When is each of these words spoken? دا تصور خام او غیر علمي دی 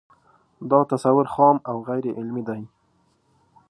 دا 0.71 0.79
تصور 0.91 1.25
خام 1.33 1.57
او 1.69 1.75
غیر 1.89 2.05
علمي 2.19 2.43
دی 2.47 2.61